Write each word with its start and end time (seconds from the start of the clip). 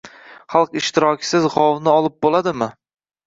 Xalqning 0.53 0.81
ishtirokisiz 0.83 1.45
g‘ovni 1.57 1.93
olib 1.99 2.17
bo‘ladimi? 2.27 2.71